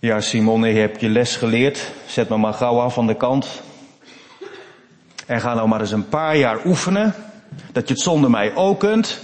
[0.00, 1.92] Ja, Simon, je hebt je les geleerd.
[2.06, 3.62] Zet me maar gauw af van de kant.
[5.26, 7.14] En ga nou maar eens een paar jaar oefenen.
[7.72, 9.20] Dat je het zonder mij ook kunt.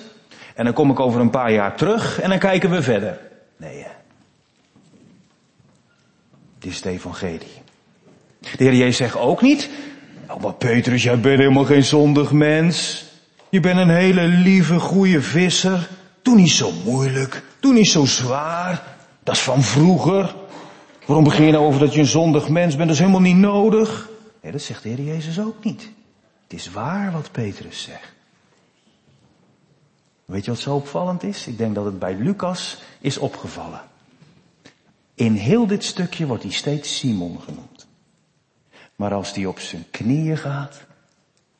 [0.54, 3.18] En dan kom ik over een paar jaar terug en dan kijken we verder.
[3.56, 3.86] Nee.
[6.58, 7.62] Dit is het evangelie.
[8.40, 9.70] De Heer Jezus zegt ook niet,
[10.28, 13.04] oh maar Petrus, jij bent helemaal geen zondig mens.
[13.48, 15.88] Je bent een hele lieve, goede visser.
[16.22, 17.42] Doe niet zo moeilijk.
[17.60, 18.82] Doe niet zo zwaar.
[19.22, 20.34] Dat is van vroeger.
[21.06, 22.88] Waarom begin je nou over dat je een zondig mens bent?
[22.88, 24.08] Dat is helemaal niet nodig.
[24.42, 25.90] Nee, dat zegt de Heer Jezus ook niet.
[26.42, 28.12] Het is waar wat Petrus zegt.
[30.24, 31.46] Weet je wat zo opvallend is?
[31.46, 33.80] Ik denk dat het bij Lucas is opgevallen.
[35.14, 37.86] In heel dit stukje wordt hij steeds Simon genoemd.
[38.96, 40.84] Maar als hij op zijn knieën gaat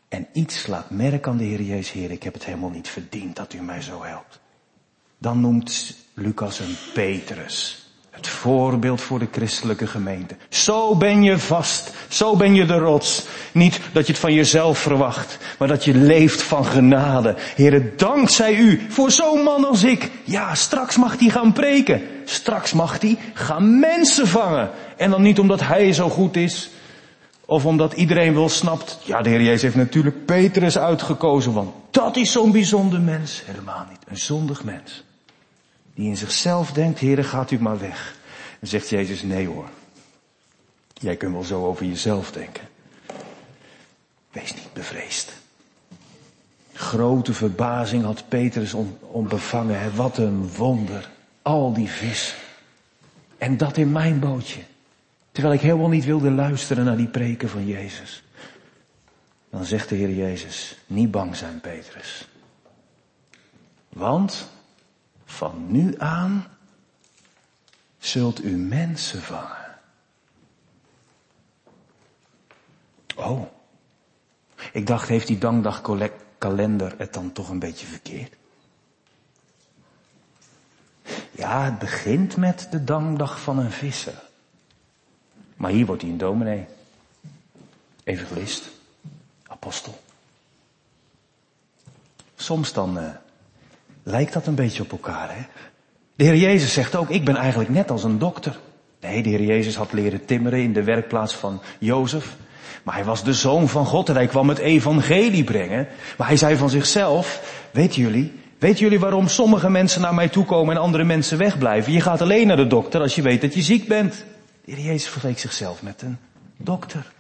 [0.09, 3.37] en iets laat merken aan de Heer Jezus, Heer, ik heb het helemaal niet verdiend
[3.37, 4.41] dat u mij zo helpt.
[5.19, 7.86] dan noemt Lucas hem Petrus.
[8.17, 10.37] Het voorbeeld voor de christelijke gemeente.
[10.49, 11.93] Zo ben je vast.
[12.09, 13.27] Zo ben je de rots.
[13.53, 17.35] Niet dat je het van jezelf verwacht, maar dat je leeft van genade.
[17.55, 20.11] Heren, dankzij u voor zo'n man als ik.
[20.25, 22.03] Ja, straks mag hij gaan preken.
[22.25, 24.71] Straks mag hij gaan mensen vangen.
[24.97, 26.71] En dan niet omdat hij zo goed is,
[27.47, 32.17] of omdat iedereen wel snapt, ja, de Heer Jezus heeft natuurlijk Petrus uitgekozen, want dat
[32.17, 33.43] is zo'n bijzonder mens.
[33.45, 33.99] Helemaal niet.
[34.09, 35.06] Een zondig mens.
[35.97, 38.17] Die in zichzelf denkt, Heer, gaat u maar weg.
[38.61, 39.69] En zegt Jezus, nee hoor.
[40.93, 42.69] Jij kunt wel zo over jezelf denken.
[44.31, 45.33] Wees niet bevreesd.
[46.73, 49.97] Grote verbazing had Petrus om, om bevangen.
[49.97, 51.11] Wat een wonder.
[51.43, 52.37] Al die vis.
[53.39, 54.61] En dat in mijn bootje.
[55.33, 58.23] Terwijl ik helemaal niet wilde luisteren naar die preken van Jezus.
[59.51, 62.29] Dan zegt de Heer Jezus, niet bang zijn Petrus.
[63.89, 64.49] Want
[65.27, 66.47] van nu aan
[67.99, 69.79] zult u mensen vangen.
[73.17, 73.43] Oh,
[74.73, 78.35] ik dacht, heeft die dankdagkalender het dan toch een beetje verkeerd?
[81.31, 84.23] Ja, het begint met de dankdag van een visser.
[85.57, 86.67] Maar hier wordt hij een dominee.
[88.05, 88.69] Evangelist.
[89.47, 90.03] Apostel.
[92.37, 93.15] Soms dan uh,
[94.09, 95.43] lijkt dat een beetje op elkaar, hè?
[96.17, 98.59] De Heer Jezus zegt ook, ik ben eigenlijk net als een dokter.
[99.01, 102.37] Nee, de Heer Jezus had leren timmeren in de werkplaats van Jozef.
[102.83, 105.89] Maar hij was de zoon van God en hij kwam het evangelie brengen.
[106.19, 110.45] Maar hij zei van zichzelf, weten jullie, weten jullie waarom sommige mensen naar mij toe
[110.45, 111.93] komen en andere mensen wegblijven?
[111.93, 114.25] Je gaat alleen naar de dokter als je weet dat je ziek bent.
[114.65, 116.19] De Heer Jezus vergeleek zichzelf met een
[116.57, 117.13] dokter.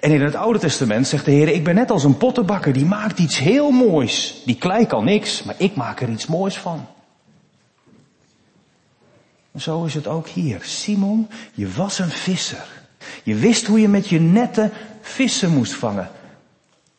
[0.00, 2.84] En in het Oude Testament zegt de Heer, ik ben net als een pottenbakker, die
[2.84, 4.42] maakt iets heel moois.
[4.44, 6.86] Die klei kan niks, maar ik maak er iets moois van.
[9.56, 10.62] Zo is het ook hier.
[10.62, 12.66] Simon, je was een visser.
[13.22, 16.10] Je wist hoe je met je netten vissen moest vangen.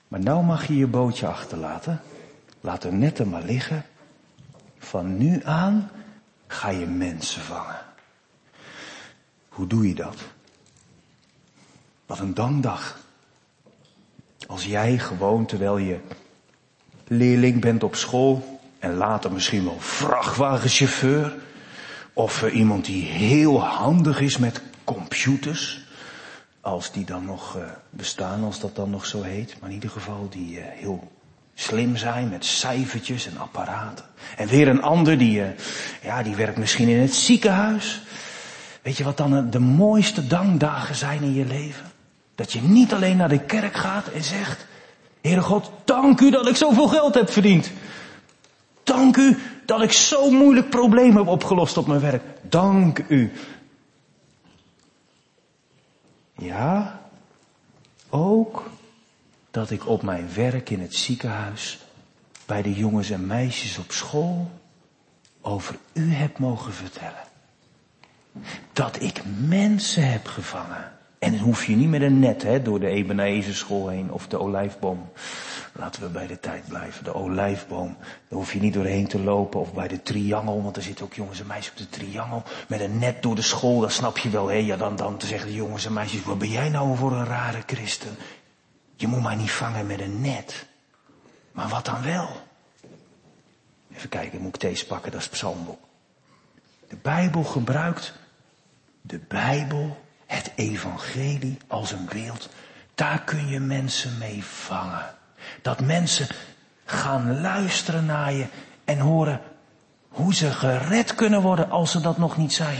[0.07, 2.01] Maar nou mag je je bootje achterlaten.
[2.61, 3.85] Laat de netten maar liggen.
[4.77, 5.89] Van nu aan
[6.47, 7.81] ga je mensen vangen.
[9.49, 10.15] Hoe doe je dat?
[12.05, 12.99] Wat een dankdag.
[14.47, 15.99] Als jij gewoon terwijl je
[17.07, 21.35] leerling bent op school en later misschien wel vrachtwagenchauffeur
[22.13, 25.81] of iemand die heel handig is met computers,
[26.61, 29.89] als die dan nog uh, bestaan, als dat dan nog zo heet, maar in ieder
[29.89, 31.11] geval die uh, heel
[31.53, 34.05] slim zijn met cijfertjes en apparaten.
[34.37, 35.41] En weer een ander die,
[36.01, 38.01] ja, die werkt misschien in het ziekenhuis.
[38.81, 41.91] Weet je wat dan de mooiste dankdagen zijn in je leven?
[42.35, 44.65] Dat je niet alleen naar de kerk gaat en zegt,
[45.21, 47.71] Heere God, dank u dat ik zoveel geld heb verdiend.
[48.83, 52.23] Dank u dat ik zo'n moeilijk probleem heb opgelost op mijn werk.
[52.41, 53.31] Dank u.
[56.35, 57.01] Ja,
[58.09, 58.69] ook
[59.51, 61.79] dat ik op mijn werk in het ziekenhuis,
[62.45, 64.51] bij de jongens en meisjes op school,
[65.41, 67.23] over u heb mogen vertellen.
[68.73, 70.92] Dat ik mensen heb gevangen.
[71.23, 74.27] En dan hoef je niet met een net hè, door de Ebenezer school heen of
[74.27, 75.11] de olijfboom.
[75.73, 77.03] Laten we bij de tijd blijven.
[77.03, 77.97] De olijfboom.
[77.99, 79.59] Daar hoef je niet doorheen te lopen.
[79.59, 80.63] Of bij de triangel.
[80.63, 82.43] Want er zitten ook jongens en meisjes op de triangel.
[82.67, 83.79] Met een net door de school.
[83.79, 84.47] Dan snap je wel.
[84.47, 86.23] Hé, ja, dan, dan te zeggen de jongens en meisjes.
[86.23, 88.15] Wat ben jij nou voor een rare christen?
[88.95, 90.65] Je moet mij niet vangen met een net.
[91.51, 92.29] Maar wat dan wel?
[93.95, 95.11] Even kijken, moet ik deze pakken?
[95.11, 95.79] Dat is psalmboek.
[96.89, 98.13] De Bijbel gebruikt
[99.01, 100.02] de Bijbel,
[100.33, 102.49] het evangelie als een beeld.
[102.95, 105.05] Daar kun je mensen mee vangen.
[105.61, 106.27] Dat mensen
[106.85, 108.45] gaan luisteren naar je
[108.85, 109.41] en horen
[110.09, 112.77] hoe ze gered kunnen worden als ze dat nog niet zijn.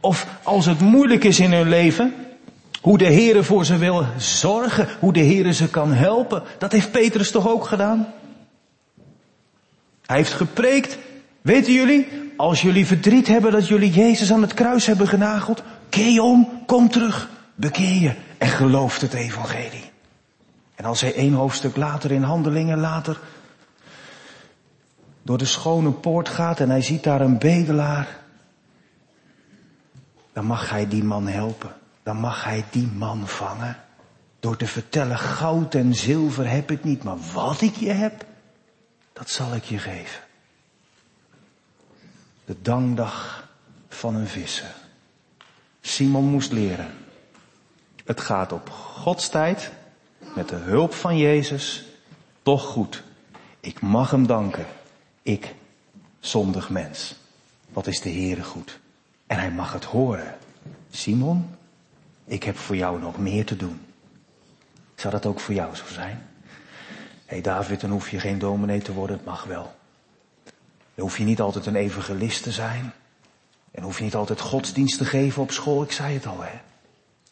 [0.00, 2.14] Of als het moeilijk is in hun leven,
[2.80, 6.42] hoe de Heere voor ze wil zorgen, hoe de Heere ze kan helpen.
[6.58, 8.12] Dat heeft Petrus toch ook gedaan?
[10.06, 10.98] Hij heeft gepreekt.
[11.42, 16.22] Weten jullie, als jullie verdriet hebben dat jullie Jezus aan het kruis hebben genageld, keer
[16.22, 19.90] om, kom terug, bekeer je en geloof het evangelie.
[20.74, 23.20] En als hij één hoofdstuk later in handelingen later
[25.22, 28.18] door de schone poort gaat en hij ziet daar een bedelaar,
[30.32, 31.74] dan mag hij die man helpen.
[32.02, 33.76] Dan mag hij die man vangen.
[34.40, 38.24] Door te vertellen, goud en zilver heb ik niet, maar wat ik je heb,
[39.12, 40.24] dat zal ik je geven
[42.46, 43.48] de dankdag
[43.88, 44.74] van een visser.
[45.86, 46.94] Simon moest leren.
[48.04, 49.72] Het gaat op Gods tijd,
[50.34, 51.84] met de hulp van Jezus,
[52.42, 53.02] toch goed.
[53.60, 54.66] Ik mag hem danken.
[55.22, 55.54] Ik
[56.20, 57.14] zondig mens.
[57.68, 58.78] Wat is de Heere goed?
[59.26, 60.36] En hij mag het horen.
[60.90, 61.56] Simon,
[62.24, 63.80] ik heb voor jou nog meer te doen.
[64.94, 66.28] Zou dat ook voor jou zo zijn?
[67.24, 69.74] Hé hey David, dan hoef je geen dominee te worden, het mag wel.
[70.94, 72.92] Dan hoef je niet altijd een evangelist te zijn.
[73.76, 76.60] En hoef je niet altijd godsdienst te geven op school, ik zei het al hè.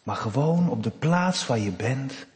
[0.03, 2.27] Maar gewoon op de plaats waar je bent,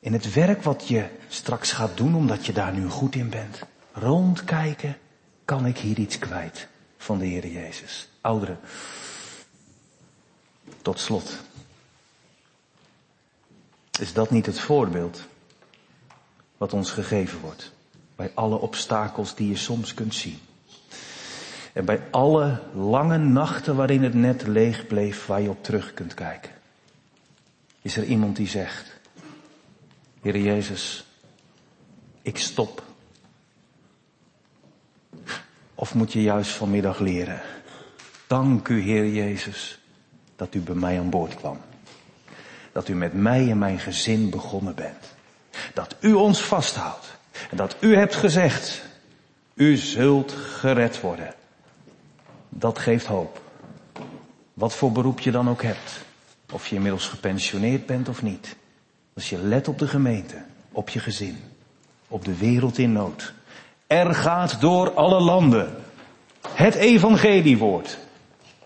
[0.00, 3.62] in het werk wat je straks gaat doen omdat je daar nu goed in bent.
[3.92, 4.96] Rondkijken,
[5.44, 8.08] kan ik hier iets kwijt van de Heer Jezus.
[8.20, 8.58] Ouderen,
[10.82, 11.38] tot slot.
[14.00, 15.26] Is dat niet het voorbeeld
[16.56, 17.72] wat ons gegeven wordt?
[18.16, 20.40] Bij alle obstakels die je soms kunt zien.
[21.72, 26.14] En bij alle lange nachten waarin het net leeg bleef waar je op terug kunt
[26.14, 26.50] kijken.
[27.82, 29.00] Is er iemand die zegt,
[30.20, 31.06] Heer Jezus,
[32.22, 32.82] ik stop.
[35.74, 37.40] Of moet je juist vanmiddag leren,
[38.26, 39.80] dank u Heer Jezus
[40.36, 41.60] dat u bij mij aan boord kwam.
[42.72, 45.14] Dat u met mij en mijn gezin begonnen bent.
[45.74, 47.16] Dat u ons vasthoudt.
[47.50, 48.82] En dat u hebt gezegd,
[49.54, 51.34] u zult gered worden.
[52.62, 53.40] Dat geeft hoop.
[54.54, 56.04] Wat voor beroep je dan ook hebt.
[56.52, 58.56] Of je inmiddels gepensioneerd bent of niet.
[59.14, 60.42] Als je let op de gemeente,
[60.72, 61.36] op je gezin,
[62.08, 63.32] op de wereld in nood.
[63.86, 65.74] Er gaat door alle landen
[66.48, 67.98] het evangeliewoord.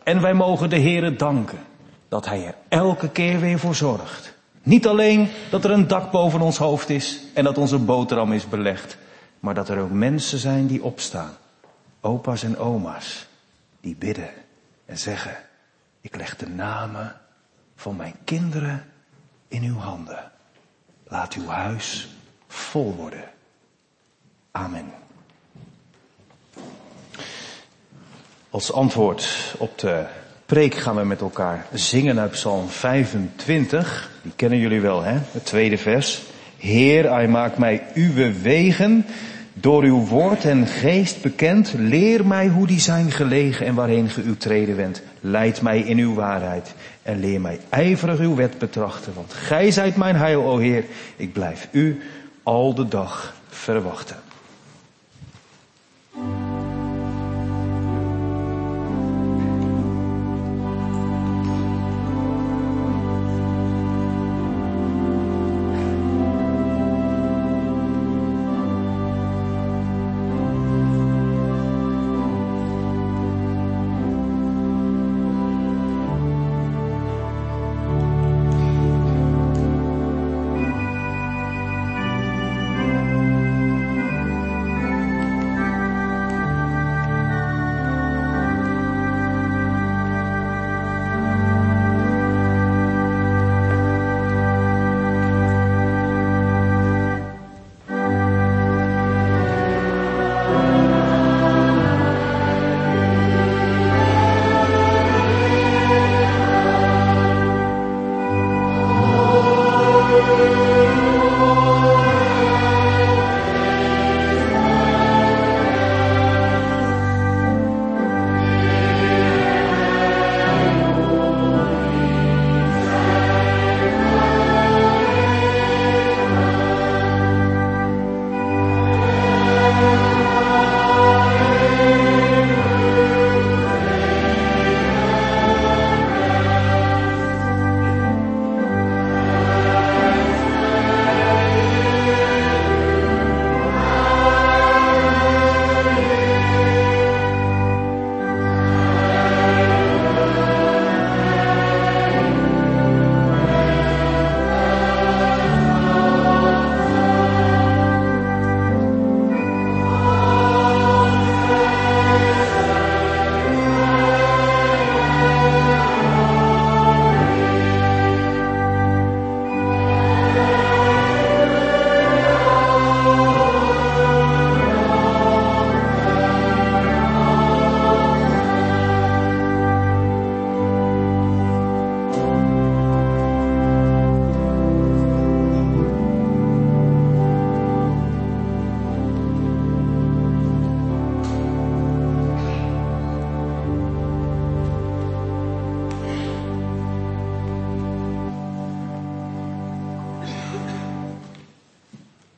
[0.02, 1.64] En wij mogen de Heere danken
[2.08, 4.34] dat Hij er elke keer weer voor zorgt.
[4.62, 8.48] Niet alleen dat er een dak boven ons hoofd is en dat onze boterham is
[8.48, 8.96] belegd,
[9.40, 11.36] maar dat er ook mensen zijn die opstaan.
[12.00, 13.25] Opa's en oma's
[13.86, 14.30] die bidden
[14.84, 15.36] en zeggen,
[16.00, 17.20] ik leg de namen
[17.76, 18.84] van mijn kinderen
[19.48, 20.30] in uw handen.
[21.04, 22.08] Laat uw huis
[22.46, 23.24] vol worden.
[24.50, 24.92] Amen.
[28.50, 30.06] Als antwoord op de
[30.46, 34.10] preek gaan we met elkaar zingen uit Psalm 25.
[34.22, 35.18] Die kennen jullie wel, hè?
[35.30, 36.22] Het tweede vers.
[36.56, 39.06] Heer, hij maakt mij uw wegen
[39.60, 41.72] door uw woord en geest bekend.
[41.76, 45.02] Leer mij hoe die zijn gelegen en waarheen ge uw treden wendt.
[45.20, 49.14] Leid mij in uw waarheid en leer mij ijverig uw wet betrachten.
[49.14, 50.84] Want gij zijt mijn heil, o Heer.
[51.16, 52.00] Ik blijf u
[52.42, 54.16] al de dag verwachten.